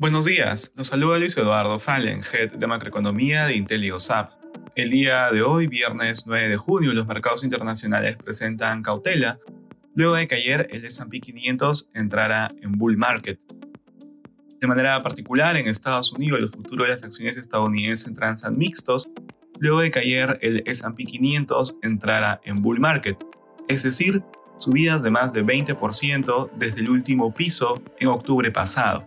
Buenos 0.00 0.26
días, 0.26 0.72
los 0.76 0.86
saluda 0.86 1.18
Luis 1.18 1.36
Eduardo 1.36 1.78
Fallen, 1.78 2.20
Head 2.20 2.52
de 2.52 2.66
Macroeconomía 2.66 3.46
de 3.46 3.56
IntelioSAP. 3.56 4.32
El 4.74 4.90
día 4.90 5.30
de 5.32 5.42
hoy, 5.42 5.66
viernes 5.66 6.24
9 6.26 6.48
de 6.48 6.56
junio, 6.56 6.92
los 6.92 7.06
mercados 7.06 7.44
internacionales 7.44 8.16
presentan 8.16 8.82
cautela, 8.82 9.38
luego 9.94 10.14
de 10.14 10.28
que 10.28 10.36
ayer 10.36 10.68
el 10.70 10.84
S&P 10.84 11.20
500 11.20 11.90
entrara 11.94 12.50
en 12.62 12.72
bull 12.72 12.96
market. 12.96 13.40
De 14.60 14.66
manera 14.66 15.02
particular, 15.02 15.56
en 15.56 15.66
Estados 15.66 16.12
Unidos 16.12 16.40
los 16.40 16.52
futuros 16.52 16.86
de 16.86 16.92
las 16.92 17.02
acciones 17.02 17.36
estadounidenses 17.36 18.14
transan 18.14 18.56
mixtos, 18.56 19.08
luego 19.58 19.80
de 19.80 19.90
que 19.90 19.98
ayer 19.98 20.38
el 20.42 20.62
S&P 20.64 21.04
500 21.04 21.76
entrara 21.82 22.40
en 22.44 22.62
bull 22.62 22.80
market, 22.80 23.18
es 23.68 23.82
decir, 23.82 24.22
subidas 24.58 25.02
de 25.02 25.10
más 25.10 25.32
de 25.32 25.44
20% 25.44 26.50
desde 26.56 26.80
el 26.80 26.90
último 26.90 27.32
piso 27.32 27.80
en 28.00 28.08
octubre 28.08 28.50
pasado. 28.50 29.06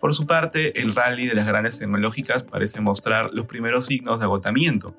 Por 0.00 0.14
su 0.14 0.26
parte, 0.26 0.80
el 0.80 0.94
rally 0.94 1.26
de 1.26 1.34
las 1.34 1.46
grandes 1.46 1.78
tecnológicas 1.78 2.44
parece 2.44 2.80
mostrar 2.80 3.32
los 3.32 3.46
primeros 3.46 3.86
signos 3.86 4.18
de 4.18 4.24
agotamiento. 4.24 4.96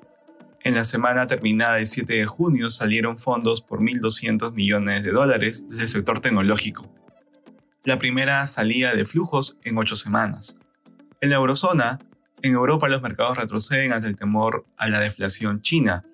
En 0.64 0.74
la 0.74 0.84
semana 0.84 1.26
terminada 1.26 1.78
el 1.78 1.86
7 1.86 2.14
de 2.14 2.26
junio 2.26 2.68
salieron 2.68 3.18
fondos 3.18 3.60
por 3.60 3.80
1.200 3.80 4.52
millones 4.52 5.04
de 5.04 5.12
dólares 5.12 5.68
del 5.68 5.88
sector 5.88 6.20
tecnológico. 6.20 6.92
La 7.84 7.98
primera 7.98 8.46
salida 8.46 8.94
de 8.94 9.04
flujos 9.04 9.60
en 9.64 9.78
ocho 9.78 9.94
semanas. 9.94 10.58
En 11.20 11.30
la 11.30 11.36
eurozona, 11.36 12.00
en 12.42 12.52
Europa 12.54 12.88
los 12.88 13.02
mercados 13.02 13.38
retroceden 13.38 13.92
ante 13.92 14.08
el 14.08 14.16
temor 14.16 14.66
a 14.76 14.88
la 14.88 15.00
deflación 15.00 15.62
china. 15.62 16.04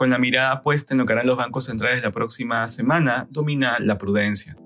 Con 0.00 0.08
la 0.08 0.16
mirada 0.16 0.62
puesta 0.62 0.94
en 0.94 0.98
lo 0.98 1.04
que 1.04 1.12
harán 1.12 1.26
los 1.26 1.36
bancos 1.36 1.66
centrales 1.66 2.02
la 2.02 2.10
próxima 2.10 2.66
semana, 2.68 3.28
domina 3.28 3.78
la 3.80 3.98
prudencia. 3.98 4.56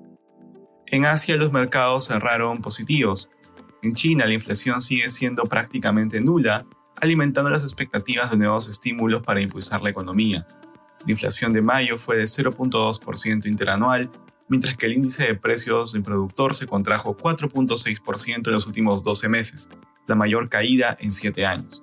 En 0.86 1.06
Asia 1.06 1.34
los 1.34 1.50
mercados 1.50 2.06
cerraron 2.06 2.62
positivos, 2.62 3.28
en 3.82 3.94
China, 3.94 4.26
la 4.26 4.34
inflación 4.34 4.80
sigue 4.80 5.08
siendo 5.08 5.42
prácticamente 5.42 6.20
nula, 6.20 6.64
alimentando 7.00 7.50
las 7.50 7.64
expectativas 7.64 8.30
de 8.30 8.36
nuevos 8.36 8.68
estímulos 8.68 9.22
para 9.22 9.40
impulsar 9.40 9.82
la 9.82 9.90
economía. 9.90 10.46
La 11.04 11.10
inflación 11.10 11.52
de 11.52 11.62
mayo 11.62 11.98
fue 11.98 12.16
de 12.16 12.26
0.2% 12.26 13.46
interanual, 13.46 14.12
mientras 14.48 14.76
que 14.76 14.86
el 14.86 14.92
índice 14.92 15.24
de 15.24 15.34
precios 15.34 15.94
del 15.94 16.04
productor 16.04 16.54
se 16.54 16.68
contrajo 16.68 17.16
4.6% 17.16 18.46
en 18.46 18.52
los 18.52 18.68
últimos 18.68 19.02
12 19.02 19.28
meses, 19.28 19.68
la 20.06 20.14
mayor 20.14 20.48
caída 20.48 20.96
en 21.00 21.12
7 21.12 21.44
años. 21.44 21.82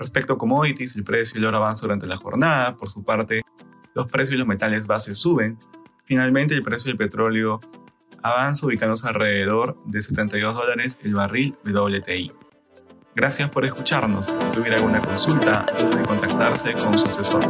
Respecto 0.00 0.32
a 0.32 0.38
commodities, 0.38 0.96
el 0.96 1.04
precio 1.04 1.34
del 1.34 1.44
oro 1.44 1.58
avanza 1.58 1.82
durante 1.82 2.06
la 2.06 2.16
jornada, 2.16 2.74
por 2.74 2.90
su 2.90 3.04
parte, 3.04 3.42
los 3.94 4.10
precios 4.10 4.30
de 4.30 4.38
los 4.38 4.46
metales 4.46 4.86
bases 4.86 5.18
suben, 5.18 5.58
finalmente 6.04 6.54
el 6.54 6.62
precio 6.62 6.88
del 6.88 6.96
petróleo 6.96 7.60
avanza 8.22 8.64
ubicándose 8.64 9.06
alrededor 9.06 9.76
de 9.84 10.00
72 10.00 10.54
dólares 10.54 10.98
el 11.04 11.14
barril 11.14 11.54
WTI. 11.66 12.32
Gracias 13.14 13.50
por 13.50 13.66
escucharnos. 13.66 14.24
Si 14.24 14.48
tuviera 14.52 14.76
alguna 14.76 15.00
consulta, 15.00 15.66
puede 15.66 16.06
contactarse 16.06 16.72
con 16.72 16.98
su 16.98 17.06
asesor. 17.06 17.44